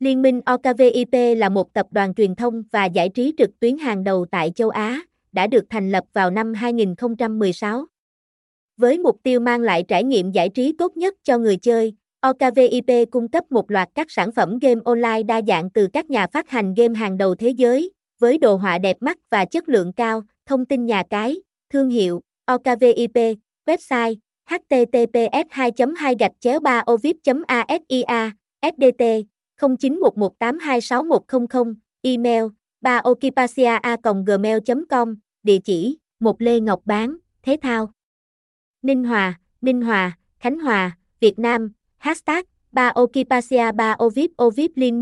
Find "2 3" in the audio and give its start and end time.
25.96-26.84